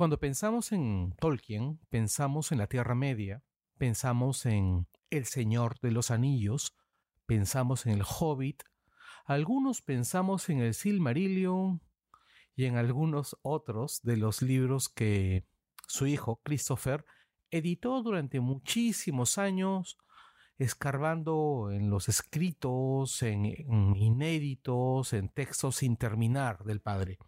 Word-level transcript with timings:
Cuando 0.00 0.18
pensamos 0.18 0.72
en 0.72 1.14
Tolkien, 1.20 1.78
pensamos 1.90 2.52
en 2.52 2.56
la 2.56 2.68
Tierra 2.68 2.94
Media, 2.94 3.44
pensamos 3.76 4.46
en 4.46 4.88
El 5.10 5.26
Señor 5.26 5.78
de 5.80 5.90
los 5.90 6.10
Anillos, 6.10 6.74
pensamos 7.26 7.84
en 7.84 7.92
El 7.92 8.04
Hobbit, 8.08 8.62
algunos 9.26 9.82
pensamos 9.82 10.48
en 10.48 10.60
el 10.60 10.72
Silmarillion 10.72 11.82
y 12.56 12.64
en 12.64 12.78
algunos 12.78 13.36
otros 13.42 14.00
de 14.02 14.16
los 14.16 14.40
libros 14.40 14.88
que 14.88 15.44
su 15.86 16.06
hijo 16.06 16.40
Christopher 16.44 17.04
editó 17.50 18.02
durante 18.02 18.40
muchísimos 18.40 19.36
años, 19.36 19.98
escarbando 20.56 21.68
en 21.70 21.90
los 21.90 22.08
escritos, 22.08 23.22
en, 23.22 23.44
inéditos, 23.44 25.12
en 25.12 25.28
textos 25.28 25.76
sin 25.76 25.98
terminar 25.98 26.64
del 26.64 26.80
padre. 26.80 27.18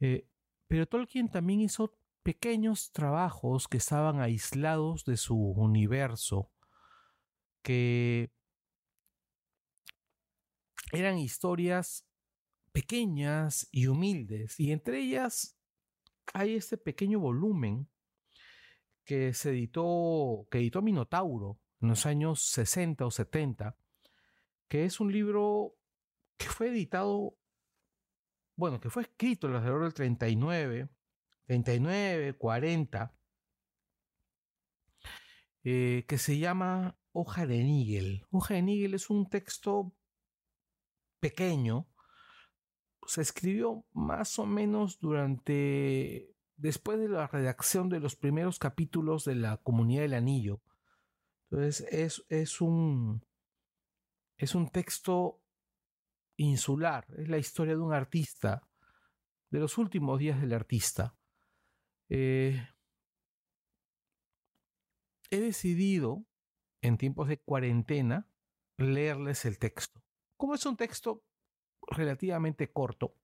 Eh, 0.00 0.28
pero 0.72 0.88
Tolkien 0.88 1.28
también 1.28 1.60
hizo 1.60 1.92
pequeños 2.22 2.92
trabajos 2.92 3.68
que 3.68 3.76
estaban 3.76 4.20
aislados 4.20 5.04
de 5.04 5.18
su 5.18 5.36
universo, 5.36 6.50
que 7.60 8.32
eran 10.90 11.18
historias 11.18 12.06
pequeñas 12.72 13.68
y 13.70 13.86
humildes, 13.86 14.58
y 14.58 14.72
entre 14.72 15.00
ellas 15.00 15.58
hay 16.32 16.54
este 16.54 16.78
pequeño 16.78 17.20
volumen 17.20 17.90
que 19.04 19.34
se 19.34 19.50
editó, 19.50 20.48
que 20.50 20.56
editó 20.56 20.80
Minotauro 20.80 21.60
en 21.82 21.88
los 21.88 22.06
años 22.06 22.40
60 22.44 23.04
o 23.04 23.10
70, 23.10 23.76
que 24.68 24.86
es 24.86 25.00
un 25.00 25.12
libro 25.12 25.76
que 26.38 26.46
fue 26.46 26.68
editado, 26.68 27.36
bueno, 28.56 28.80
que 28.80 28.90
fue 28.90 29.02
escrito 29.02 29.46
alrededor 29.46 29.82
del 29.82 29.94
39, 29.94 30.88
39, 31.46 32.34
40, 32.34 33.14
que 35.62 36.18
se 36.18 36.38
llama 36.38 36.96
Hoja 37.12 37.46
de 37.46 37.62
Nigel. 37.62 38.26
Hoja 38.30 38.54
de 38.54 38.62
Nigel 38.62 38.94
es 38.94 39.10
un 39.10 39.28
texto 39.28 39.94
pequeño, 41.20 41.88
se 43.06 43.20
escribió 43.20 43.84
más 43.92 44.38
o 44.38 44.46
menos 44.46 44.98
durante, 45.00 46.34
después 46.56 46.98
de 46.98 47.08
la 47.08 47.26
redacción 47.26 47.88
de 47.88 48.00
los 48.00 48.16
primeros 48.16 48.58
capítulos 48.58 49.24
de 49.24 49.36
la 49.36 49.56
Comunidad 49.58 50.02
del 50.02 50.14
Anillo. 50.14 50.62
Entonces 51.50 51.86
es, 51.92 52.24
es 52.28 52.60
un, 52.60 53.24
es 54.36 54.54
un 54.54 54.68
texto 54.70 55.41
insular, 56.36 57.06
es 57.16 57.28
la 57.28 57.38
historia 57.38 57.74
de 57.74 57.80
un 57.80 57.92
artista, 57.92 58.68
de 59.50 59.60
los 59.60 59.78
últimos 59.78 60.18
días 60.18 60.40
del 60.40 60.54
artista. 60.54 61.14
Eh, 62.08 62.66
he 65.30 65.40
decidido, 65.40 66.24
en 66.80 66.96
tiempos 66.96 67.28
de 67.28 67.38
cuarentena, 67.38 68.28
leerles 68.78 69.44
el 69.44 69.58
texto. 69.58 70.02
Como 70.36 70.54
es 70.54 70.64
un 70.66 70.76
texto 70.76 71.22
relativamente 71.88 72.72
corto, 72.72 73.14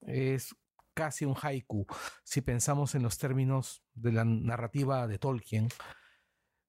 es 0.00 0.54
casi 0.94 1.26
un 1.26 1.36
haiku 1.40 1.86
si 2.24 2.40
pensamos 2.40 2.94
en 2.94 3.02
los 3.02 3.18
términos 3.18 3.82
de 3.94 4.12
la 4.12 4.24
narrativa 4.24 5.06
de 5.06 5.18
Tolkien, 5.18 5.68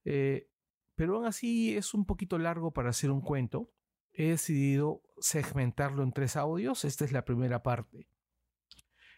eh, 0.03 0.50
pero 0.95 1.16
aún 1.16 1.25
así 1.25 1.78
es 1.78 1.94
un 1.94 2.06
poquito 2.06 2.38
largo 2.38 2.72
para 2.72 2.90
hacer 2.90 3.12
un 3.12 3.22
cuento. 3.22 3.72
He 4.12 4.30
decidido 4.30 5.03
segmentarlo 5.19 6.03
en 6.03 6.11
tres 6.11 6.35
audios. 6.35 6.85
Esta 6.85 7.05
es 7.05 7.11
la 7.11 7.25
primera 7.25 7.63
parte. 7.63 8.07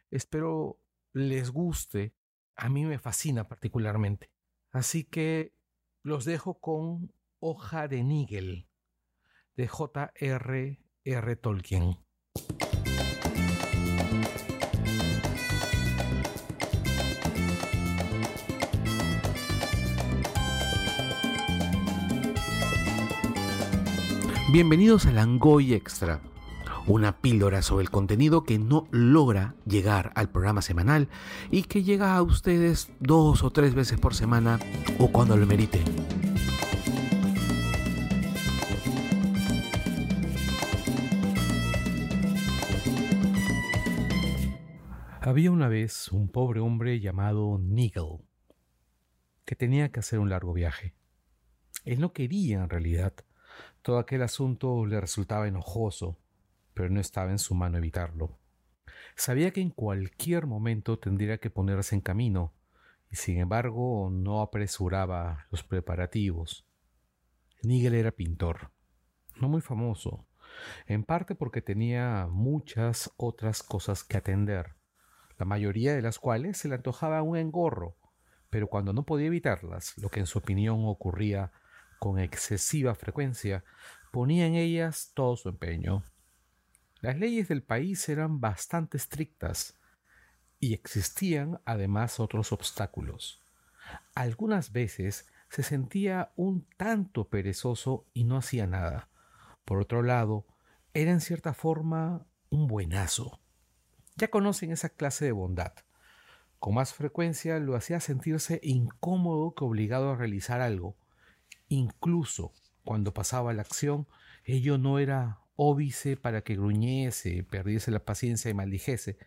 Espero 0.10 0.80
les 1.14 1.52
guste. 1.52 2.16
A 2.56 2.70
mí 2.70 2.86
me 2.86 3.00
fascina 3.00 3.48
particularmente. 3.48 4.32
Así 4.72 5.04
que 5.04 5.54
los 6.04 6.26
dejo 6.26 6.60
con 6.60 7.14
Hoja 7.40 7.88
de 7.88 8.04
Nigel 8.04 8.68
de 9.56 9.68
J.R.R. 9.68 11.36
Tolkien. 11.36 12.09
Bienvenidos 24.52 25.06
a 25.06 25.12
Langoy 25.12 25.76
Extra 25.76 26.22
una 26.88 27.22
píldora 27.22 27.62
sobre 27.62 27.84
el 27.84 27.92
contenido 27.92 28.44
que 28.44 28.58
no 28.58 28.88
logra 28.90 29.54
llegar 29.68 30.12
al 30.16 30.32
programa 30.32 30.64
semanal 30.64 31.08
y 31.52 31.64
que 31.64 31.84
llega 31.84 32.16
a 32.16 32.24
ustedes 32.24 32.92
dos 33.00 33.44
o 33.44 33.52
tres 33.52 33.76
veces 33.76 34.00
por 34.00 34.16
semana 34.16 34.60
o 34.98 35.12
cuando 35.12 35.38
lo 35.38 35.46
meriten. 35.46 35.84
Había 45.22 45.52
una 45.52 45.68
vez 45.68 46.12
un 46.12 46.28
pobre 46.28 46.60
hombre 46.60 47.00
llamado 47.00 47.60
Nigel 47.60 48.26
que 49.46 49.56
tenía 49.56 49.92
que 49.92 50.00
hacer 50.00 50.18
un 50.18 50.32
largo 50.32 50.54
viaje. 50.54 50.96
Él 51.86 52.00
no 52.00 52.14
quería 52.14 52.64
en 52.64 52.70
realidad. 52.70 53.14
Todo 53.82 54.00
aquel 54.00 54.22
asunto 54.22 54.86
le 54.86 55.00
resultaba 55.00 55.48
enojoso 55.48 56.18
pero 56.80 56.90
no 56.90 57.02
estaba 57.02 57.32
en 57.32 57.40
su 57.40 57.56
mano 57.56 57.78
evitarlo. 57.78 58.40
Sabía 59.18 59.52
que 59.52 59.60
en 59.60 59.70
cualquier 59.70 60.48
momento 60.48 60.98
tendría 60.98 61.38
que 61.38 61.50
ponerse 61.50 61.94
en 61.94 62.00
camino, 62.00 62.54
y 63.12 63.18
sin 63.18 63.38
embargo 63.38 64.10
no 64.10 64.40
apresuraba 64.40 65.46
los 65.52 65.62
preparativos. 65.62 66.66
Nigel 67.64 67.96
era 67.96 68.12
pintor, 68.12 68.72
no 69.42 69.50
muy 69.50 69.60
famoso, 69.60 70.26
en 70.86 71.04
parte 71.04 71.36
porque 71.36 71.62
tenía 71.62 72.30
muchas 72.32 73.12
otras 73.18 73.62
cosas 73.62 74.06
que 74.06 74.16
atender, 74.16 74.76
la 75.38 75.44
mayoría 75.44 75.94
de 75.94 76.02
las 76.02 76.18
cuales 76.18 76.58
se 76.60 76.70
le 76.70 76.76
antojaba 76.76 77.22
un 77.24 77.36
engorro, 77.36 77.98
pero 78.50 78.68
cuando 78.68 78.94
no 78.94 79.04
podía 79.04 79.28
evitarlas, 79.28 79.98
lo 79.98 80.08
que 80.08 80.22
en 80.22 80.28
su 80.28 80.40
opinión 80.40 80.84
ocurría 80.86 81.52
con 82.00 82.20
excesiva 82.20 82.96
frecuencia, 82.96 83.64
ponía 84.12 84.48
en 84.48 84.56
ellas 84.56 85.12
todo 85.14 85.36
su 85.36 85.50
empeño. 85.50 86.04
Las 87.02 87.18
leyes 87.18 87.48
del 87.48 87.64
país 87.64 88.08
eran 88.10 88.40
bastante 88.40 88.98
estrictas 88.98 89.78
y 90.60 90.74
existían 90.74 91.62
además 91.66 92.20
otros 92.20 92.52
obstáculos. 92.52 93.42
Algunas 94.16 94.72
veces 94.72 95.28
se 95.50 95.64
sentía 95.64 96.32
un 96.36 96.68
tanto 96.78 97.30
perezoso 97.30 98.06
y 98.14 98.24
no 98.24 98.38
hacía 98.38 98.68
nada. 98.68 99.10
Por 99.66 99.80
otro 99.80 100.04
lado, 100.04 100.46
era 100.94 101.12
en 101.12 101.22
cierta 101.22 101.54
forma 101.54 102.26
un 102.50 102.68
buenazo. 102.68 103.40
Ya 104.16 104.30
conocen 104.30 104.72
esa 104.72 104.90
clase 104.90 105.26
de 105.26 105.32
bondad. 105.32 105.74
Con 106.60 106.74
más 106.74 106.94
frecuencia 106.94 107.58
lo 107.60 107.76
hacía 107.76 108.02
sentirse 108.02 108.60
incómodo 108.64 109.56
que 109.56 109.64
obligado 109.64 110.12
a 110.12 110.16
realizar 110.16 110.60
algo. 110.60 110.98
Incluso 111.70 112.54
cuando 112.84 113.14
pasaba 113.14 113.54
la 113.54 113.62
acción, 113.62 114.08
ello 114.44 114.78
no 114.78 115.00
era 115.00 115.40
óbice 115.56 116.18
para 116.18 116.42
que 116.42 116.56
gruñese, 116.56 117.44
perdiese 117.44 117.92
la 117.92 118.04
paciencia 118.04 118.50
y 118.50 118.54
maldijese, 118.54 119.18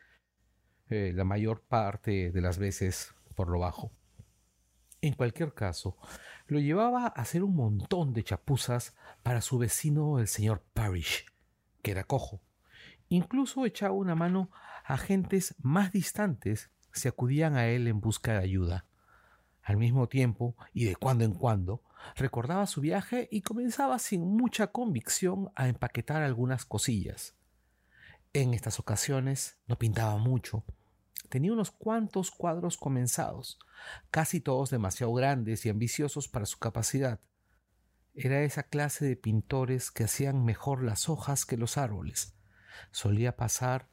eh, 0.89 1.13
la 1.15 1.25
mayor 1.25 1.63
parte 1.63 2.33
de 2.33 2.41
las 2.41 2.59
veces 2.59 3.15
por 3.35 3.49
lo 3.49 3.61
bajo. 3.61 3.93
En 5.01 5.15
cualquier 5.15 5.53
caso, 5.53 5.97
lo 6.47 6.59
llevaba 6.61 7.07
a 7.07 7.09
hacer 7.09 7.43
un 7.43 7.57
montón 7.57 8.13
de 8.13 8.23
chapuzas 8.25 8.95
para 9.23 9.41
su 9.41 9.59
vecino 9.59 10.19
el 10.19 10.29
señor 10.29 10.63
Parrish, 10.75 11.27
que 11.83 11.91
era 11.91 12.05
cojo. 12.05 12.41
Incluso 13.09 13.67
echaba 13.67 13.95
una 13.95 14.15
mano 14.15 14.51
a 14.85 14.97
gentes 14.97 15.55
más 15.61 15.93
distantes 15.93 16.71
si 16.93 17.09
acudían 17.09 17.57
a 17.57 17.67
él 17.69 17.89
en 17.89 18.01
busca 18.01 18.33
de 18.33 18.39
ayuda. 18.39 18.87
Al 19.63 19.77
mismo 19.77 20.09
tiempo, 20.09 20.57
y 20.73 20.85
de 20.85 20.97
cuando 20.97 21.25
en 21.25 21.35
cuando, 21.35 21.83
recordaba 22.17 22.67
su 22.67 22.81
viaje 22.81 23.29
y 23.31 23.43
comenzaba 23.43 23.99
sin 23.99 24.23
mucha 24.23 24.69
convicción 24.69 25.51
a 25.55 25.69
empaquetar 25.69 26.23
algunas 26.23 26.65
cosillas. 26.65 27.37
En 28.33 28.55
estas 28.55 28.81
ocasiones 28.81 29.59
no 29.67 29.79
pintaba 29.79 30.17
mucho. 30.17 30.65
Tenía 31.29 31.53
unos 31.53 31.71
cuantos 31.71 32.31
cuadros 32.31 32.77
comenzados, 32.77 33.59
casi 34.11 34.41
todos 34.41 34.71
demasiado 34.71 35.13
grandes 35.13 35.65
y 35.67 35.71
ambiciosos 35.71 36.29
para 36.29 36.47
su 36.47 36.59
capacidad. 36.59 37.21
Era 38.15 38.43
esa 38.43 38.65
clase 38.65 39.05
de 39.07 39.17
pintores 39.17 39.91
que 39.91 40.05
hacían 40.05 40.45
mejor 40.45 40.83
las 40.83 41.09
hojas 41.09 41.47
que 41.47 41.57
los 41.57 41.79
árboles. 41.79 42.35
Solía 42.91 43.37
pasar 43.37 43.89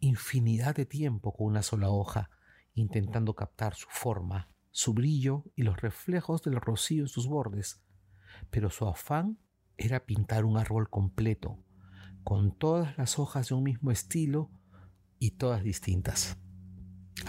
infinidad 0.00 0.74
de 0.74 0.84
tiempo 0.84 1.32
con 1.32 1.46
una 1.46 1.62
sola 1.62 1.88
hoja, 1.88 2.30
intentando 2.74 3.34
captar 3.34 3.74
su 3.74 3.88
forma, 3.88 4.51
su 4.72 4.94
brillo 4.94 5.44
y 5.54 5.62
los 5.62 5.80
reflejos 5.80 6.42
del 6.42 6.56
rocío 6.56 7.04
en 7.04 7.08
sus 7.08 7.28
bordes, 7.28 7.82
pero 8.50 8.70
su 8.70 8.88
afán 8.88 9.38
era 9.76 10.04
pintar 10.04 10.44
un 10.44 10.56
árbol 10.56 10.88
completo, 10.88 11.62
con 12.24 12.56
todas 12.56 12.96
las 12.98 13.18
hojas 13.18 13.48
de 13.48 13.54
un 13.54 13.64
mismo 13.64 13.90
estilo 13.90 14.50
y 15.18 15.32
todas 15.32 15.62
distintas. 15.62 16.38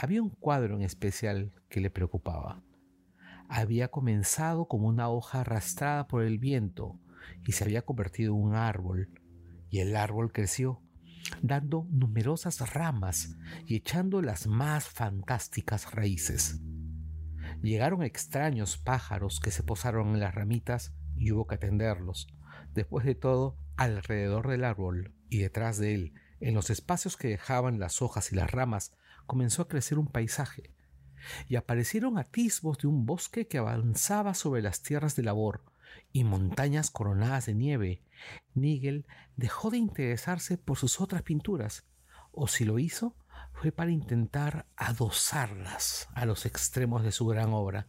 Había 0.02 0.24
un 0.24 0.30
cuadro 0.30 0.76
en 0.76 0.84
especial 0.84 1.54
que 1.70 1.82
le 1.82 1.90
preocupaba. 1.90 2.64
Había 3.50 3.90
comenzado 3.90 4.68
como 4.68 4.88
una 4.88 5.10
hoja 5.10 5.42
arrastrada 5.42 6.08
por 6.08 6.24
el 6.24 6.40
viento 6.40 7.00
y 7.46 7.52
se 7.52 7.64
había 7.64 7.84
convertido 7.84 8.34
en 8.34 8.42
un 8.42 8.56
árbol, 8.56 9.10
y 9.70 9.80
el 9.80 9.96
árbol 9.96 10.32
creció, 10.32 10.82
dando 11.42 11.88
numerosas 11.92 12.74
ramas 12.74 13.38
y 13.66 13.76
echando 13.76 14.22
las 14.22 14.48
más 14.48 14.88
fantásticas 14.88 15.94
raíces. 15.94 16.62
Llegaron 17.64 18.04
extraños 18.04 18.78
pájaros 18.78 19.40
que 19.40 19.50
se 19.50 19.64
posaron 19.64 20.10
en 20.10 20.20
las 20.20 20.36
ramitas 20.36 20.92
y 21.16 21.32
hubo 21.32 21.48
que 21.48 21.56
atenderlos. 21.56 22.28
Después 22.74 23.06
de 23.06 23.16
todo, 23.16 23.58
alrededor 23.78 24.50
del 24.50 24.66
árbol 24.66 25.14
y 25.30 25.38
detrás 25.38 25.78
de 25.78 25.96
él, 25.96 26.14
en 26.42 26.56
los 26.56 26.70
espacios 26.70 27.16
que 27.16 27.30
dejaban 27.30 27.80
las 27.80 28.02
hojas 28.02 28.34
y 28.34 28.36
las 28.36 28.52
ramas, 28.52 28.92
comenzó 29.26 29.62
a 29.62 29.70
crecer 29.70 29.98
un 29.98 30.08
paisaje, 30.08 30.72
y 31.48 31.56
aparecieron 31.56 32.18
atisbos 32.18 32.80
de 32.80 32.88
un 32.88 33.06
bosque 33.06 33.48
que 33.48 33.60
avanzaba 33.60 34.34
sobre 34.34 34.62
las 34.62 34.84
tierras 34.84 35.16
de 35.16 35.24
labor 35.24 35.64
y 36.12 36.26
montañas 36.26 36.92
coronadas 36.92 37.46
de 37.46 37.54
nieve. 37.54 38.02
Nigel 38.56 39.06
dejó 39.38 39.70
de 39.70 39.78
interesarse 39.78 40.58
por 40.58 40.78
sus 40.78 41.00
otras 41.00 41.22
pinturas, 41.22 41.86
o 42.34 42.50
si 42.50 42.66
lo 42.66 42.78
hizo, 42.78 43.16
fue 43.64 43.72
para 43.72 43.92
intentar 43.92 44.66
adosarlas 44.76 46.10
a 46.16 46.26
los 46.26 46.46
extremos 46.46 47.02
de 47.02 47.14
su 47.14 47.26
gran 47.26 47.54
obra. 47.54 47.88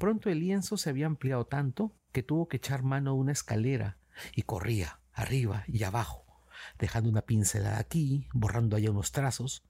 Pronto 0.00 0.28
el 0.28 0.40
lienzo 0.40 0.76
se 0.76 0.90
había 0.90 1.06
ampliado 1.06 1.46
tanto 1.46 1.94
que 2.10 2.24
tuvo 2.24 2.48
que 2.48 2.56
echar 2.56 2.82
mano 2.82 3.12
a 3.12 3.14
una 3.14 3.30
escalera 3.30 3.98
y 4.34 4.42
corría 4.42 4.98
arriba 5.12 5.62
y 5.68 5.84
abajo, 5.84 6.26
dejando 6.80 7.10
una 7.10 7.22
pincelada 7.22 7.78
aquí, 7.78 8.26
borrando 8.34 8.76
allá 8.76 8.90
unos 8.90 9.12
trazos. 9.12 9.62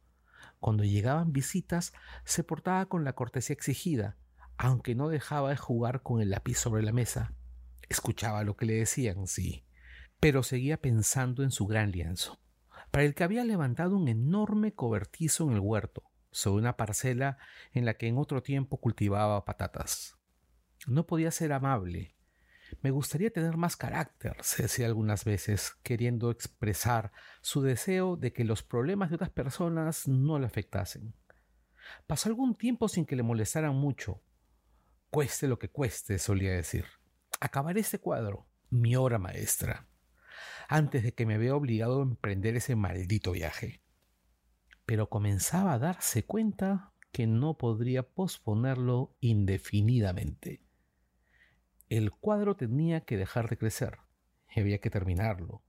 Cuando 0.60 0.82
llegaban 0.82 1.30
visitas, 1.34 1.92
se 2.24 2.42
portaba 2.42 2.86
con 2.86 3.04
la 3.04 3.12
cortesía 3.12 3.52
exigida, 3.52 4.16
aunque 4.56 4.94
no 4.94 5.10
dejaba 5.10 5.50
de 5.50 5.58
jugar 5.58 6.00
con 6.00 6.22
el 6.22 6.30
lápiz 6.30 6.56
sobre 6.56 6.82
la 6.82 6.92
mesa. 6.92 7.34
Escuchaba 7.90 8.44
lo 8.44 8.56
que 8.56 8.64
le 8.64 8.76
decían, 8.76 9.26
sí, 9.26 9.66
pero 10.20 10.42
seguía 10.42 10.80
pensando 10.80 11.42
en 11.42 11.50
su 11.50 11.66
gran 11.66 11.90
lienzo 11.92 12.41
para 12.92 13.04
el 13.04 13.14
que 13.14 13.24
había 13.24 13.42
levantado 13.42 13.96
un 13.96 14.06
enorme 14.06 14.74
cobertizo 14.74 15.48
en 15.48 15.54
el 15.54 15.60
huerto, 15.60 16.04
sobre 16.30 16.60
una 16.60 16.76
parcela 16.76 17.38
en 17.72 17.86
la 17.86 17.94
que 17.94 18.06
en 18.06 18.18
otro 18.18 18.42
tiempo 18.42 18.76
cultivaba 18.76 19.46
patatas. 19.46 20.18
No 20.86 21.06
podía 21.06 21.30
ser 21.30 21.54
amable. 21.54 22.14
Me 22.82 22.90
gustaría 22.90 23.32
tener 23.32 23.56
más 23.56 23.76
carácter, 23.76 24.36
se 24.42 24.64
decía 24.64 24.86
algunas 24.86 25.24
veces, 25.24 25.72
queriendo 25.82 26.30
expresar 26.30 27.12
su 27.40 27.62
deseo 27.62 28.16
de 28.16 28.34
que 28.34 28.44
los 28.44 28.62
problemas 28.62 29.08
de 29.08 29.16
otras 29.16 29.30
personas 29.30 30.06
no 30.06 30.38
le 30.38 30.44
afectasen. 30.44 31.14
Pasó 32.06 32.28
algún 32.28 32.54
tiempo 32.56 32.88
sin 32.88 33.06
que 33.06 33.16
le 33.16 33.22
molestaran 33.22 33.74
mucho. 33.74 34.22
Cueste 35.10 35.48
lo 35.48 35.58
que 35.58 35.70
cueste, 35.70 36.18
solía 36.18 36.52
decir. 36.52 36.84
Acabaré 37.40 37.80
este 37.80 37.98
cuadro, 37.98 38.46
mi 38.68 38.96
obra 38.96 39.18
maestra 39.18 39.88
antes 40.72 41.02
de 41.02 41.12
que 41.12 41.26
me 41.26 41.36
vea 41.36 41.54
obligado 41.54 42.00
a 42.00 42.02
emprender 42.02 42.56
ese 42.56 42.76
maldito 42.76 43.32
viaje. 43.32 43.82
Pero 44.86 45.10
comenzaba 45.10 45.74
a 45.74 45.78
darse 45.78 46.24
cuenta 46.24 46.94
que 47.12 47.26
no 47.26 47.58
podría 47.58 48.02
posponerlo 48.08 49.14
indefinidamente. 49.20 50.62
El 51.90 52.10
cuadro 52.10 52.56
tenía 52.56 53.02
que 53.02 53.18
dejar 53.18 53.50
de 53.50 53.58
crecer 53.58 53.98
y 54.56 54.60
había 54.60 54.78
que 54.78 54.88
terminarlo. 54.88 55.62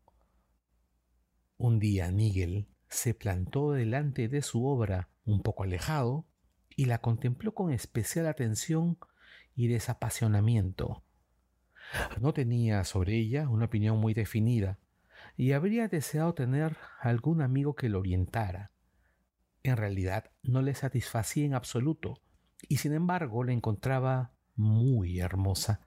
Un 1.57 1.79
día 1.79 2.09
Nigel 2.09 2.69
se 2.88 3.13
plantó 3.13 3.73
delante 3.73 4.29
de 4.29 4.41
su 4.41 4.65
obra 4.65 5.09
un 5.25 5.41
poco 5.41 5.63
alejado 5.63 6.25
y 6.77 6.85
la 6.85 7.00
contempló 7.00 7.53
con 7.53 7.73
especial 7.73 8.25
atención 8.25 8.97
y 9.53 9.67
desapasionamiento. 9.67 11.03
No 12.21 12.33
tenía 12.33 12.85
sobre 12.85 13.17
ella 13.17 13.50
una 13.50 13.65
opinión 13.65 13.97
muy 14.00 14.13
definida, 14.13 14.79
y 15.35 15.53
habría 15.53 15.88
deseado 15.88 16.33
tener 16.33 16.77
algún 17.00 17.41
amigo 17.41 17.75
que 17.75 17.89
lo 17.89 18.00
orientara. 18.00 18.71
En 19.63 19.77
realidad 19.77 20.31
no 20.44 20.62
le 20.62 20.75
satisfacía 20.75 21.45
en 21.45 21.53
absoluto, 21.53 22.21
y 22.68 22.77
sin 22.77 22.94
embargo 22.94 23.44
la 23.44 23.53
encontraba 23.53 24.33
muy 24.56 25.19
hermosa, 25.19 25.85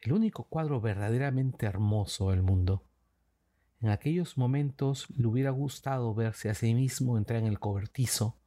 el 0.00 0.12
único 0.12 0.44
cuadro 0.44 0.80
verdaderamente 0.80 1.66
hermoso 1.66 2.30
del 2.30 2.42
mundo. 2.42 2.88
En 3.80 3.90
aquellos 3.90 4.36
momentos 4.38 5.06
le 5.10 5.26
hubiera 5.26 5.50
gustado 5.50 6.14
verse 6.14 6.50
a 6.50 6.54
sí 6.54 6.74
mismo 6.74 7.18
entrar 7.18 7.40
en 7.40 7.46
el 7.46 7.58
cobertizo, 7.58 8.40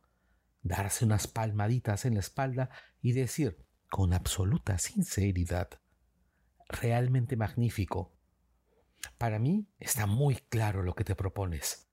darse 0.61 1.05
unas 1.05 1.27
palmaditas 1.27 2.05
en 2.05 2.15
la 2.15 2.19
espalda 2.19 2.69
y 3.01 3.13
decir 3.13 3.65
con 3.89 4.13
absoluta 4.13 4.77
sinceridad 4.77 5.69
realmente 6.67 7.35
magnífico, 7.35 8.13
para 9.17 9.39
mí 9.39 9.67
está 9.79 10.05
muy 10.05 10.35
claro 10.35 10.83
lo 10.83 10.95
que 10.95 11.03
te 11.03 11.15
propones. 11.15 11.87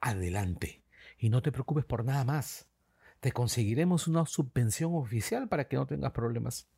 Adelante. 0.00 0.82
Y 1.18 1.30
no 1.30 1.42
te 1.42 1.52
preocupes 1.52 1.84
por 1.84 2.04
nada 2.04 2.24
más. 2.24 2.68
Te 3.20 3.32
conseguiremos 3.32 4.06
una 4.08 4.26
subvención 4.26 4.94
oficial 4.94 5.48
para 5.48 5.66
que 5.66 5.76
no 5.76 5.86
tengas 5.86 6.12
problemas. 6.12 6.68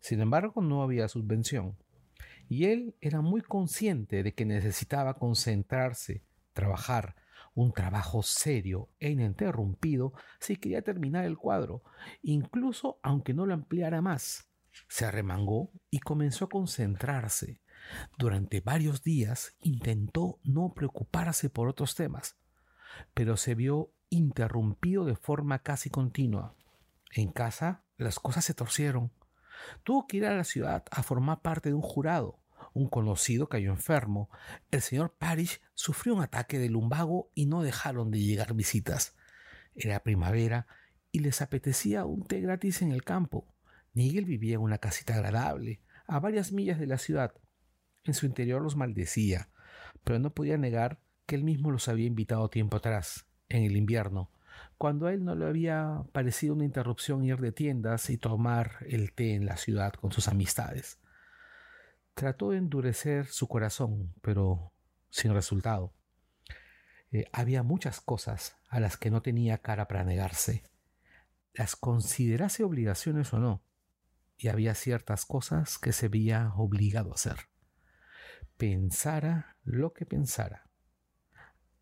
Sin 0.00 0.20
embargo, 0.20 0.62
no 0.62 0.82
había 0.82 1.08
subvención. 1.08 1.76
Y 2.48 2.66
él 2.66 2.94
era 3.00 3.20
muy 3.20 3.40
consciente 3.40 4.22
de 4.22 4.34
que 4.34 4.44
necesitaba 4.44 5.14
concentrarse, 5.14 6.22
trabajar, 6.52 7.16
un 7.54 7.72
trabajo 7.72 8.22
serio 8.22 8.90
e 9.00 9.10
ininterrumpido 9.10 10.12
si 10.38 10.56
quería 10.56 10.82
terminar 10.82 11.24
el 11.24 11.38
cuadro, 11.38 11.82
incluso 12.22 13.00
aunque 13.02 13.34
no 13.34 13.46
lo 13.46 13.54
ampliara 13.54 14.00
más. 14.02 14.48
Se 14.88 15.06
arremangó 15.06 15.72
y 15.90 16.00
comenzó 16.00 16.44
a 16.44 16.48
concentrarse, 16.50 17.60
durante 18.18 18.60
varios 18.60 19.02
días 19.02 19.54
intentó 19.60 20.40
no 20.44 20.72
preocuparse 20.74 21.50
por 21.50 21.68
otros 21.68 21.94
temas, 21.94 22.36
pero 23.14 23.36
se 23.36 23.54
vio 23.54 23.92
interrumpido 24.08 25.04
de 25.04 25.16
forma 25.16 25.60
casi 25.60 25.90
continua. 25.90 26.54
En 27.12 27.30
casa 27.30 27.84
las 27.96 28.18
cosas 28.18 28.44
se 28.44 28.54
torcieron. 28.54 29.12
Tuvo 29.82 30.06
que 30.06 30.18
ir 30.18 30.26
a 30.26 30.36
la 30.36 30.44
ciudad 30.44 30.84
a 30.90 31.02
formar 31.02 31.40
parte 31.40 31.70
de 31.70 31.74
un 31.74 31.82
jurado. 31.82 32.40
Un 32.72 32.88
conocido 32.88 33.48
cayó 33.48 33.70
enfermo. 33.70 34.28
El 34.70 34.82
señor 34.82 35.14
Parrish 35.18 35.60
sufrió 35.74 36.14
un 36.14 36.22
ataque 36.22 36.58
de 36.58 36.68
lumbago 36.68 37.30
y 37.34 37.46
no 37.46 37.62
dejaron 37.62 38.10
de 38.10 38.20
llegar 38.20 38.54
visitas. 38.54 39.16
Era 39.74 40.02
primavera 40.02 40.66
y 41.10 41.20
les 41.20 41.40
apetecía 41.40 42.04
un 42.04 42.26
té 42.26 42.40
gratis 42.40 42.82
en 42.82 42.92
el 42.92 43.02
campo. 43.02 43.46
Nigel 43.94 44.26
vivía 44.26 44.56
en 44.56 44.60
una 44.60 44.78
casita 44.78 45.14
agradable, 45.14 45.80
a 46.06 46.20
varias 46.20 46.52
millas 46.52 46.78
de 46.78 46.86
la 46.86 46.98
ciudad, 46.98 47.32
en 48.08 48.14
su 48.14 48.26
interior 48.26 48.62
los 48.62 48.76
maldecía, 48.76 49.48
pero 50.04 50.18
no 50.18 50.30
podía 50.30 50.56
negar 50.56 51.00
que 51.26 51.34
él 51.34 51.44
mismo 51.44 51.70
los 51.70 51.88
había 51.88 52.06
invitado 52.06 52.48
tiempo 52.48 52.76
atrás, 52.76 53.26
en 53.48 53.64
el 53.64 53.76
invierno, 53.76 54.30
cuando 54.78 55.06
a 55.06 55.12
él 55.12 55.24
no 55.24 55.34
le 55.34 55.46
había 55.46 56.04
parecido 56.12 56.54
una 56.54 56.64
interrupción 56.64 57.24
ir 57.24 57.38
de 57.38 57.52
tiendas 57.52 58.10
y 58.10 58.18
tomar 58.18 58.76
el 58.86 59.12
té 59.12 59.34
en 59.34 59.46
la 59.46 59.56
ciudad 59.56 59.92
con 59.94 60.12
sus 60.12 60.28
amistades. 60.28 61.00
Trató 62.14 62.50
de 62.50 62.58
endurecer 62.58 63.26
su 63.26 63.48
corazón, 63.48 64.14
pero 64.22 64.72
sin 65.10 65.34
resultado. 65.34 65.92
Eh, 67.10 67.24
había 67.32 67.62
muchas 67.62 68.00
cosas 68.00 68.56
a 68.68 68.80
las 68.80 68.96
que 68.96 69.10
no 69.10 69.22
tenía 69.22 69.58
cara 69.58 69.88
para 69.88 70.04
negarse, 70.04 70.62
las 71.52 71.76
considerase 71.76 72.64
obligaciones 72.64 73.32
o 73.32 73.38
no, 73.38 73.62
y 74.38 74.48
había 74.48 74.74
ciertas 74.74 75.24
cosas 75.24 75.78
que 75.78 75.92
se 75.92 76.08
veía 76.08 76.52
obligado 76.54 77.12
a 77.12 77.14
hacer 77.14 77.36
pensara 78.56 79.56
lo 79.64 79.92
que 79.92 80.06
pensara. 80.06 80.70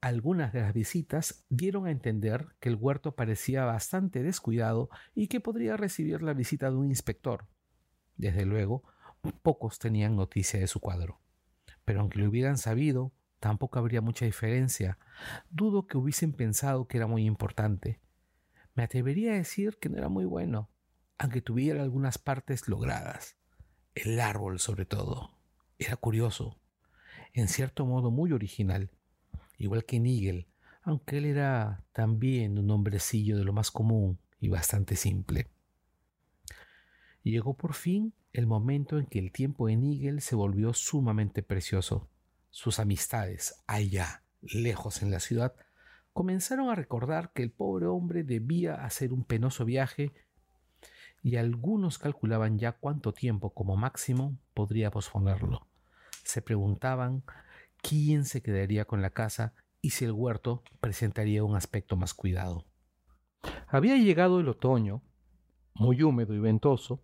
Algunas 0.01 0.53
de 0.53 0.61
las 0.61 0.75
visitas 0.75 1.47
dieron 1.49 1.87
a 1.87 1.91
entender 1.91 2.49
que 2.61 2.69
el 2.69 2.77
huerto 2.77 3.15
parecía 3.17 3.65
bastante 3.65 4.23
descuidado 4.23 4.91
y 5.15 5.29
que 5.29 5.41
podría 5.41 5.77
recibir 5.77 6.23
la 6.23 6.35
visita 6.35 6.71
de 6.71 6.77
un 6.77 6.87
inspector. 6.87 7.49
Desde 8.17 8.45
luego, 8.45 8.85
pocos 9.43 9.79
tenían 9.79 10.17
noticia 10.17 10.61
de 10.61 10.67
su 10.67 10.81
cuadro. 10.81 11.21
Pero 11.85 12.01
aunque 12.01 12.19
lo 12.19 12.29
hubieran 12.29 12.59
sabido, 12.59 13.15
tampoco 13.41 13.79
habría 13.79 14.03
mucha 14.03 14.27
diferencia. 14.27 14.99
Dudo 15.49 15.87
que 15.87 15.97
hubiesen 15.97 16.33
pensado 16.33 16.87
que 16.87 16.99
era 16.99 17.07
muy 17.07 17.25
importante. 17.25 18.01
Me 18.75 18.83
atrevería 18.83 19.33
a 19.33 19.37
decir 19.37 19.79
que 19.81 19.89
no 19.89 19.97
era 19.97 20.09
muy 20.09 20.25
bueno, 20.25 20.71
aunque 21.17 21.41
tuviera 21.41 21.83
algunas 21.83 22.19
partes 22.19 22.69
logradas. 22.69 23.37
El 23.95 24.21
árbol, 24.21 24.59
sobre 24.59 24.85
todo. 24.85 25.39
Era 25.79 25.97
curioso, 25.97 26.61
en 27.35 27.49
cierto 27.49 27.85
modo 27.85 28.13
muy 28.13 28.33
original, 28.33 28.91
igual 29.59 29.85
que 29.85 29.99
Nigel, 29.99 30.47
aunque 30.83 31.19
él 31.19 31.25
era 31.25 31.85
también 31.93 32.59
un 32.59 32.71
hombrecillo 32.71 33.37
de 33.37 33.45
lo 33.45 33.53
más 33.53 33.71
común 33.71 34.19
y 34.41 34.49
bastante 34.49 34.95
simple. 34.95 35.49
Llegó 37.25 37.55
por 37.55 37.75
fin 37.75 38.15
el 38.33 38.47
momento 38.47 38.99
en 38.99 39.07
que 39.07 39.19
el 39.19 39.33
tiempo 39.33 39.67
de 39.67 39.77
Nigel 39.77 40.21
se 40.21 40.37
volvió 40.37 40.75
sumamente 40.75 41.43
precioso. 41.43 42.09
Sus 42.51 42.79
amistades, 42.79 43.63
allá, 43.67 44.23
lejos 44.41 45.03
en 45.03 45.11
la 45.11 45.19
ciudad, 45.19 45.55
comenzaron 46.13 46.71
a 46.71 46.77
recordar 46.77 47.33
que 47.33 47.43
el 47.43 47.51
pobre 47.51 47.87
hombre 47.87 48.23
debía 48.23 48.75
hacer 48.85 49.13
un 49.13 49.25
penoso 49.25 49.65
viaje 49.65 50.13
y 51.23 51.37
algunos 51.37 51.99
calculaban 51.99 52.59
ya 52.59 52.73
cuánto 52.73 53.13
tiempo 53.13 53.51
como 53.55 53.77
máximo 53.77 54.39
podría 54.53 54.93
posponerlo. 54.93 55.67
Se 56.25 56.43
preguntaban 56.43 57.23
quién 57.83 58.25
se 58.25 58.43
quedaría 58.43 58.87
con 58.87 59.03
la 59.03 59.11
casa 59.11 59.55
y 59.81 59.91
si 59.91 60.05
el 60.05 60.13
huerto 60.13 60.63
presentaría 60.81 61.45
un 61.45 61.57
aspecto 61.57 61.97
más 61.97 62.15
cuidado. 62.15 62.65
Había 63.69 63.97
llegado 63.97 64.41
el 64.41 64.49
otoño, 64.49 65.03
muy 65.75 66.03
húmedo 66.03 66.35
y 66.35 66.39
ventoso. 66.39 67.03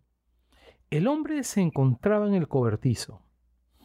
El 0.89 1.07
hombre 1.07 1.45
se 1.45 1.61
encontraba 1.61 2.27
en 2.27 2.35
el 2.35 2.49
cobertizo. 2.49 3.23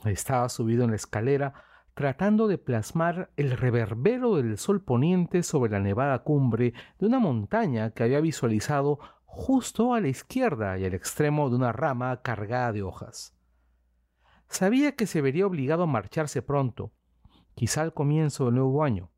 Estaba 0.06 0.50
subido 0.50 0.84
en 0.84 0.92
la 0.92 0.96
escalera 0.96 1.54
tratando 1.96 2.48
de 2.48 2.58
plasmar 2.58 3.32
el 3.38 3.52
reverbero 3.52 4.36
del 4.36 4.58
sol 4.58 4.84
poniente 4.84 5.44
sobre 5.44 5.72
la 5.72 5.80
nevada 5.80 6.20
cumbre 6.24 6.74
de 7.00 7.06
una 7.06 7.20
montaña 7.20 7.92
que 7.92 8.04
había 8.04 8.20
visualizado 8.20 9.00
justo 9.26 9.94
a 9.94 10.02
la 10.02 10.10
izquierda 10.10 10.78
y 10.78 10.86
al 10.86 10.94
extremo 10.94 11.50
de 11.50 11.56
una 11.56 11.72
rama 11.72 12.22
cargada 12.22 12.74
de 12.74 12.84
hojas. 12.84 13.35
Sabía 14.50 14.96
que 14.96 15.08
se 15.08 15.22
vería 15.22 15.48
obligado 15.48 15.84
a 15.84 15.88
marcharse 15.88 16.42
pronto, 16.42 16.94
quizá 17.56 17.82
al 17.82 17.94
comienzo 17.94 18.46
del 18.46 18.56
nuevo 18.56 18.84
año. 18.84 19.12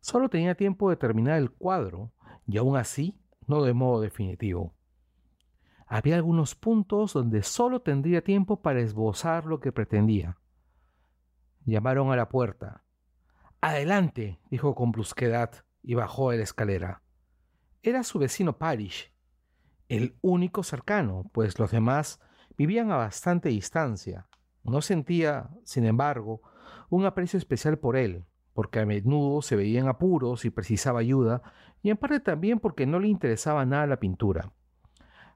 Solo 0.00 0.28
tenía 0.28 0.54
tiempo 0.54 0.90
de 0.90 0.96
terminar 0.96 1.38
el 1.38 1.50
cuadro, 1.50 2.12
y 2.46 2.58
aún 2.58 2.76
así 2.76 3.20
no 3.46 3.62
de 3.62 3.74
modo 3.74 4.00
definitivo. 4.00 4.74
Había 5.86 6.16
algunos 6.16 6.54
puntos 6.54 7.14
donde 7.14 7.42
solo 7.42 7.80
tendría 7.80 8.22
tiempo 8.22 8.60
para 8.60 8.80
esbozar 8.80 9.46
lo 9.46 9.60
que 9.60 9.72
pretendía. 9.72 10.36
Llamaron 11.64 12.12
a 12.12 12.16
la 12.16 12.28
puerta. 12.28 12.84
Adelante, 13.60 14.38
dijo 14.50 14.74
con 14.74 14.92
brusquedad 14.92 15.64
y 15.82 15.94
bajó 15.94 16.32
la 16.32 16.42
escalera. 16.42 17.02
Era 17.82 18.02
su 18.02 18.18
vecino 18.18 18.58
Parish, 18.58 19.12
el 19.88 20.18
único 20.20 20.62
cercano, 20.62 21.24
pues 21.32 21.58
los 21.58 21.70
demás 21.70 22.20
vivían 22.56 22.90
a 22.92 22.96
bastante 22.96 23.48
distancia. 23.48 24.28
No 24.68 24.82
sentía, 24.82 25.50
sin 25.64 25.84
embargo, 25.84 26.42
un 26.90 27.06
aprecio 27.06 27.38
especial 27.38 27.78
por 27.78 27.96
él, 27.96 28.24
porque 28.54 28.80
a 28.80 28.86
menudo 28.86 29.42
se 29.42 29.56
veía 29.56 29.80
en 29.80 29.88
apuros 29.88 30.44
y 30.44 30.50
precisaba 30.50 31.00
ayuda, 31.00 31.42
y 31.82 31.90
en 31.90 31.96
parte 31.96 32.20
también 32.20 32.58
porque 32.58 32.86
no 32.86 32.98
le 32.98 33.08
interesaba 33.08 33.64
nada 33.64 33.86
la 33.86 34.00
pintura. 34.00 34.52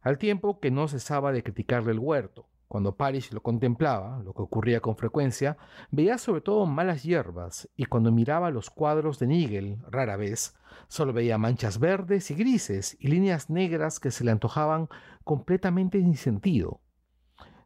Al 0.03 0.19
tiempo 0.19 0.59
que 0.59 0.71
no 0.71 0.89
cesaba 0.89 1.33
de 1.33 1.43
criticarle 1.43 1.93
el 1.93 2.01
huerto, 2.01 2.49
cuando 2.67 2.97
Parrish 2.97 3.33
lo 3.33 3.43
contemplaba, 3.43 4.23
lo 4.25 4.33
que 4.33 4.43
ocurría 4.43 4.81
con 4.81 4.97
frecuencia, 4.97 5.59
veía 5.91 6.19
sobre 6.19 6.41
todo 6.41 6.67
malas 6.67 7.03
hierbas, 7.03 7.69
y 7.77 7.85
cuando 7.85 8.11
miraba 8.11 8.51
los 8.51 8.71
cuadros 8.71 9.19
de 9.19 9.27
Nigel, 9.27 9.79
rara 9.91 10.17
vez, 10.17 10.57
solo 10.89 11.13
veía 11.13 11.39
manchas 11.39 11.79
verdes 11.79 12.31
y 12.31 12.35
grises 12.35 12.97
y 12.99 13.09
líneas 13.09 13.51
negras 13.51 14.01
que 14.01 14.11
se 14.11 14.25
le 14.25 14.31
antojaban 14.31 14.89
completamente 15.23 16.01
sin 16.01 16.17
sentido. 16.17 16.82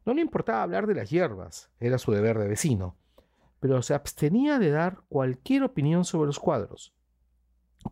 No 0.06 0.14
le 0.14 0.22
importaba 0.22 0.62
hablar 0.62 0.86
de 0.86 0.94
las 0.94 1.10
hierbas, 1.10 1.70
era 1.78 1.98
su 1.98 2.12
deber 2.12 2.38
de 2.38 2.48
vecino, 2.48 2.96
pero 3.60 3.82
se 3.82 3.92
abstenía 3.92 4.58
de 4.58 4.70
dar 4.70 5.02
cualquier 5.08 5.64
opinión 5.64 6.06
sobre 6.06 6.28
los 6.28 6.38
cuadros. 6.38 6.94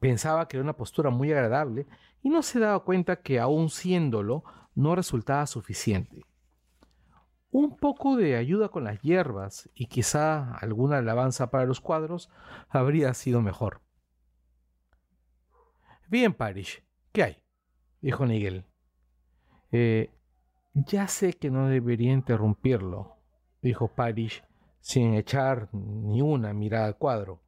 Pensaba 0.00 0.48
que 0.48 0.56
era 0.56 0.64
una 0.64 0.76
postura 0.76 1.10
muy 1.10 1.30
agradable 1.30 1.86
y 2.22 2.30
no 2.30 2.42
se 2.42 2.58
daba 2.58 2.82
cuenta 2.84 3.16
que, 3.16 3.38
aun 3.38 3.68
siéndolo, 3.68 4.44
no 4.74 4.94
resultaba 4.94 5.46
suficiente 5.46 6.24
un 7.54 7.76
poco 7.76 8.16
de 8.16 8.34
ayuda 8.34 8.68
con 8.68 8.82
las 8.82 9.00
hierbas 9.00 9.70
y 9.76 9.86
quizá 9.86 10.56
alguna 10.56 10.98
alabanza 10.98 11.52
para 11.52 11.66
los 11.66 11.80
cuadros 11.80 12.28
habría 12.68 13.14
sido 13.14 13.42
mejor. 13.42 13.80
Bien, 16.08 16.34
Parish, 16.34 16.82
¿qué 17.12 17.22
hay? 17.22 17.42
dijo 18.00 18.26
Nigel. 18.26 18.64
Eh, 19.70 20.10
ya 20.74 21.08
sé 21.08 21.34
que 21.34 21.50
no 21.50 21.68
debería 21.68 22.12
interrumpirlo, 22.12 23.16
dijo 23.62 23.88
Parish 23.88 24.44
sin 24.80 25.14
echar 25.14 25.68
ni 25.72 26.20
una 26.20 26.52
mirada 26.52 26.86
al 26.86 26.98
cuadro. 26.98 27.40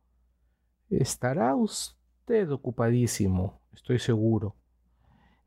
Estará 0.89 1.55
usted 1.55 2.51
ocupadísimo, 2.51 3.61
estoy 3.73 3.99
seguro. 3.99 4.57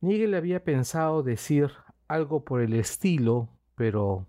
Nigel 0.01 0.35
había 0.35 0.63
pensado 0.63 1.23
decir 1.23 1.71
algo 2.07 2.43
por 2.43 2.61
el 2.61 2.73
estilo, 2.73 3.49
pero 3.75 4.27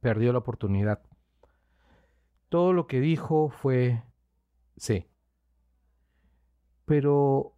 perdió 0.00 0.32
la 0.32 0.38
oportunidad. 0.38 1.00
Todo 2.48 2.72
lo 2.72 2.86
que 2.86 3.00
dijo 3.00 3.50
fue 3.50 4.02
sí. 4.76 5.06
Pero 6.86 7.54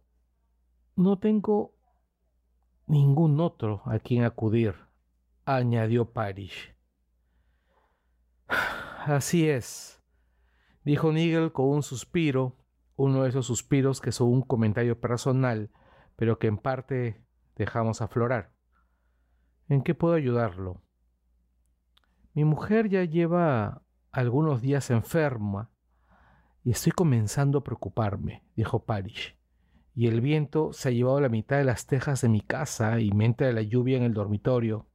no 0.95 1.17
tengo 1.17 1.73
ningún 2.85 3.39
otro 3.39 3.81
a 3.85 3.97
quien 3.99 4.23
acudir, 4.23 4.75
añadió 5.45 6.11
Parish. 6.11 6.75
Así 9.05 9.49
es, 9.49 10.01
dijo 10.83 11.11
Nigel 11.11 11.51
con 11.51 11.67
un 11.67 11.83
suspiro, 11.83 12.57
uno 12.95 13.23
de 13.23 13.29
esos 13.29 13.45
suspiros 13.45 13.99
que 13.99 14.11
son 14.11 14.29
un 14.29 14.41
comentario 14.41 14.99
personal, 14.99 15.71
pero 16.15 16.39
que 16.39 16.47
en 16.47 16.57
parte 16.57 17.21
dejamos 17.55 18.01
aflorar. 18.01 18.53
¿En 19.67 19.81
qué 19.81 19.95
puedo 19.95 20.13
ayudarlo? 20.13 20.81
Mi 22.33 22.45
mujer 22.45 22.89
ya 22.89 23.03
lleva 23.03 23.83
algunos 24.11 24.61
días 24.61 24.89
enferma 24.89 25.69
y 26.63 26.71
estoy 26.71 26.91
comenzando 26.91 27.59
a 27.59 27.63
preocuparme, 27.63 28.43
dijo 28.55 28.85
Parish. 28.85 29.37
Y 29.95 30.07
el 30.07 30.21
viento 30.21 30.73
se 30.73 30.89
ha 30.89 30.91
llevado 30.91 31.19
la 31.21 31.29
mitad 31.29 31.57
de 31.57 31.65
las 31.65 31.85
tejas 31.85 32.21
de 32.21 32.29
mi 32.29 32.41
casa 32.41 32.99
y 32.99 33.11
me 33.11 33.25
entra 33.25 33.51
la 33.51 33.61
lluvia 33.61 33.97
en 33.97 34.03
el 34.03 34.13
dormitorio. 34.13 34.87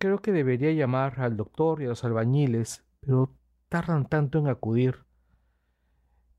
Creo 0.00 0.20
que 0.20 0.32
debería 0.32 0.72
llamar 0.72 1.20
al 1.20 1.36
doctor 1.36 1.80
y 1.80 1.84
a 1.84 1.90
los 1.90 2.02
albañiles, 2.02 2.84
pero 3.00 3.36
tardan 3.68 4.08
tanto 4.08 4.40
en 4.40 4.48
acudir. 4.48 5.04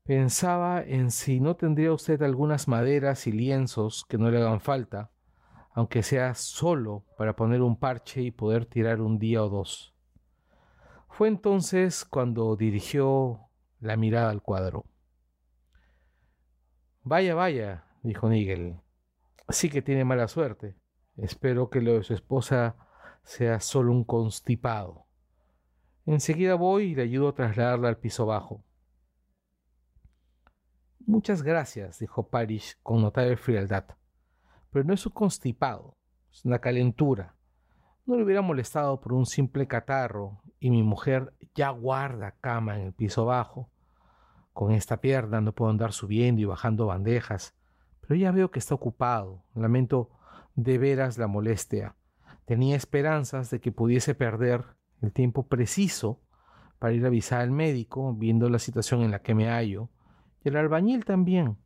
Pensaba 0.04 0.82
en 0.82 1.10
si 1.10 1.40
no 1.40 1.56
tendría 1.56 1.94
usted 1.94 2.20
algunas 2.22 2.68
maderas 2.68 3.26
y 3.26 3.32
lienzos 3.32 4.04
que 4.06 4.18
no 4.18 4.30
le 4.30 4.36
hagan 4.36 4.60
falta 4.60 5.12
aunque 5.74 6.02
sea 6.02 6.34
solo 6.34 7.04
para 7.16 7.34
poner 7.34 7.62
un 7.62 7.76
parche 7.76 8.22
y 8.22 8.30
poder 8.30 8.66
tirar 8.66 9.00
un 9.00 9.18
día 9.18 9.42
o 9.42 9.48
dos. 9.48 9.94
Fue 11.08 11.28
entonces 11.28 12.04
cuando 12.04 12.56
dirigió 12.56 13.48
la 13.80 13.96
mirada 13.96 14.30
al 14.30 14.42
cuadro. 14.42 14.84
Vaya, 17.02 17.34
vaya, 17.34 17.84
dijo 18.02 18.28
Nigel. 18.28 18.76
Sí 19.48 19.68
que 19.68 19.82
tiene 19.82 20.04
mala 20.04 20.28
suerte. 20.28 20.76
Espero 21.16 21.68
que 21.68 21.80
lo 21.80 21.94
de 21.94 22.04
su 22.04 22.14
esposa 22.14 22.76
sea 23.22 23.60
solo 23.60 23.92
un 23.92 24.04
constipado. 24.04 25.06
Enseguida 26.06 26.54
voy 26.54 26.84
y 26.84 26.94
le 26.94 27.02
ayudo 27.02 27.28
a 27.28 27.34
trasladarla 27.34 27.88
al 27.88 27.98
piso 27.98 28.26
bajo. 28.26 28.64
Muchas 31.06 31.42
gracias, 31.42 31.98
dijo 31.98 32.28
Parish 32.28 32.76
con 32.82 33.02
notable 33.02 33.36
frialdad 33.36 33.86
pero 34.72 34.86
no 34.86 34.94
es 34.94 35.04
un 35.04 35.12
constipado, 35.12 35.96
es 36.32 36.44
una 36.44 36.58
calentura. 36.58 37.36
No 38.06 38.16
le 38.16 38.24
hubiera 38.24 38.40
molestado 38.40 39.00
por 39.00 39.12
un 39.12 39.26
simple 39.26 39.68
catarro 39.68 40.40
y 40.58 40.70
mi 40.70 40.82
mujer 40.82 41.34
ya 41.54 41.68
guarda 41.68 42.34
cama 42.40 42.76
en 42.76 42.86
el 42.86 42.92
piso 42.94 43.26
bajo. 43.26 43.68
Con 44.54 44.72
esta 44.72 45.00
pierna 45.00 45.40
no 45.40 45.52
puedo 45.52 45.70
andar 45.70 45.92
subiendo 45.92 46.40
y 46.40 46.46
bajando 46.46 46.86
bandejas, 46.86 47.54
pero 48.00 48.14
ya 48.14 48.32
veo 48.32 48.50
que 48.50 48.58
está 48.58 48.74
ocupado. 48.74 49.44
Lamento 49.54 50.10
de 50.54 50.78
veras 50.78 51.18
la 51.18 51.26
molestia. 51.26 51.94
Tenía 52.44 52.76
esperanzas 52.76 53.50
de 53.50 53.60
que 53.60 53.72
pudiese 53.72 54.14
perder 54.14 54.64
el 55.00 55.12
tiempo 55.12 55.46
preciso 55.46 56.20
para 56.78 56.94
ir 56.94 57.04
a 57.04 57.08
avisar 57.08 57.40
al 57.40 57.50
médico, 57.50 58.14
viendo 58.14 58.48
la 58.48 58.58
situación 58.58 59.02
en 59.02 59.12
la 59.12 59.22
que 59.22 59.34
me 59.34 59.48
hallo, 59.48 59.90
y 60.44 60.48
el 60.48 60.56
albañil 60.56 61.04
también, 61.04 61.58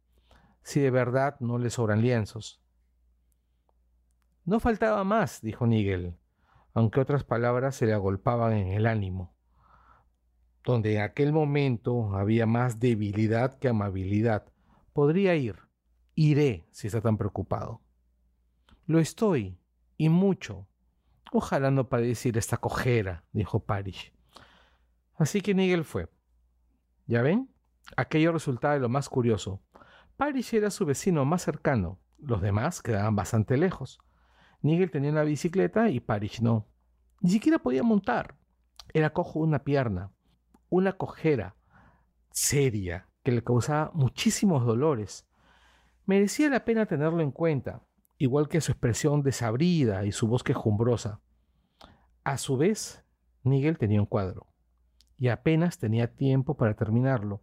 si 0.62 0.80
de 0.80 0.90
verdad 0.90 1.37
no 1.40 1.59
le 1.59 1.71
sobran 1.71 2.02
lienzos. 2.02 2.62
No 4.45 4.61
faltaba 4.61 5.02
más, 5.04 5.40
dijo 5.40 5.66
Nigel, 5.66 6.16
aunque 6.75 7.00
otras 7.00 7.25
palabras 7.25 7.75
se 7.75 7.87
le 7.87 7.95
agolpaban 7.95 8.52
en 8.52 8.68
el 8.68 8.87
ánimo. 8.87 9.35
Donde 10.62 10.97
en 10.97 11.02
aquel 11.02 11.33
momento 11.33 12.14
había 12.14 12.47
más 12.47 12.78
debilidad 12.78 13.59
que 13.59 13.68
amabilidad. 13.68 14.52
Podría 14.92 15.35
ir. 15.37 15.56
Iré 16.14 16.66
si 16.71 16.88
está 16.88 17.00
tan 17.00 17.16
preocupado. 17.16 17.80
Lo 18.87 18.99
estoy, 18.99 19.59
y 19.97 20.09
mucho. 20.09 20.67
Ojalá 21.33 21.71
no 21.71 21.88
padeciera 21.88 22.38
esta 22.38 22.57
cojera, 22.57 23.25
dijo 23.33 23.61
Parish. 23.61 24.12
Así 25.17 25.41
que 25.41 25.55
Nigel 25.55 25.85
fue. 25.85 26.09
¿Ya 27.07 27.23
ven? 27.23 27.50
Aquello 27.97 28.33
resultaba 28.33 28.75
de 28.75 28.81
lo 28.81 28.88
más 28.88 29.09
curioso. 29.09 29.62
Parish 30.17 30.55
era 30.55 30.71
su 30.71 30.87
vecino 30.87 31.25
más 31.25 31.43
cercano, 31.43 32.00
los 32.19 32.41
demás 32.41 32.83
quedaban 32.83 33.17
bastante 33.17 33.57
lejos. 33.57 33.99
Nigel 34.62 34.91
tenía 34.91 35.11
una 35.11 35.23
bicicleta 35.23 35.91
y 35.91 36.00
Parish 36.00 36.41
no. 36.41 36.67
Ni 37.21 37.31
siquiera 37.31 37.59
podía 37.59 37.83
montar. 37.83 38.37
Era 38.93 39.12
cojo 39.12 39.41
una 39.41 39.65
pierna, 39.65 40.12
una 40.69 40.93
cojera 40.93 41.57
seria 42.31 43.09
que 43.23 43.33
le 43.33 43.43
causaba 43.43 43.91
muchísimos 43.95 44.65
dolores. 44.65 45.26
Merecía 46.05 46.49
la 46.49 46.65
pena 46.65 46.87
tenerlo 46.87 47.21
en 47.21 47.33
cuenta, 47.33 47.83
igual 48.19 48.49
que 48.49 48.61
su 48.61 48.73
expresión 48.73 49.23
desabrida 49.23 50.05
y 50.05 50.13
su 50.13 50.27
voz 50.27 50.43
quejumbrosa. 50.43 51.21
A 52.25 52.39
su 52.39 52.57
vez, 52.57 53.05
Nigel 53.43 53.79
tenía 53.79 54.01
un 54.01 54.07
cuadro, 54.07 54.47
y 55.17 55.29
apenas 55.29 55.79
tenía 55.79 56.15
tiempo 56.15 56.57
para 56.57 56.75
terminarlo. 56.75 57.43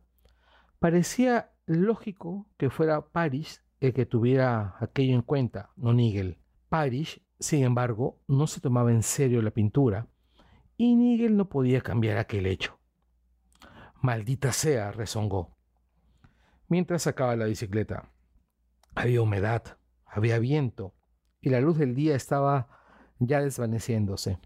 Parecía 0.80 1.52
lógico 1.66 2.48
que 2.58 2.70
fuera 2.70 3.08
Parrish 3.08 3.62
el 3.80 3.94
que 3.94 4.06
tuviera 4.06 4.76
aquello 4.80 5.14
en 5.14 5.22
cuenta, 5.22 5.72
no 5.76 5.94
Nigel. 5.94 6.38
Parrish, 6.70 7.22
sin 7.40 7.64
embargo, 7.64 8.22
no 8.28 8.48
se 8.48 8.62
tomaba 8.62 8.92
en 8.92 9.04
serio 9.04 9.42
la 9.42 9.52
pintura, 9.52 10.08
y 10.78 10.96
Nigel 10.96 11.38
no 11.38 11.50
podía 11.50 11.82
cambiar 11.82 12.18
aquel 12.18 12.46
hecho. 12.46 12.80
Maldita 14.02 14.52
sea, 14.52 14.92
rezongó. 14.92 15.56
Mientras 16.68 17.04
sacaba 17.04 17.36
la 17.36 17.46
bicicleta. 17.46 18.10
Había 18.96 19.22
humedad, 19.22 19.78
había 20.14 20.40
viento, 20.40 20.94
y 21.42 21.50
la 21.50 21.60
luz 21.60 21.78
del 21.78 21.96
día 21.96 22.16
estaba 22.16 22.68
ya 23.20 23.42
desvaneciéndose. 23.42 24.40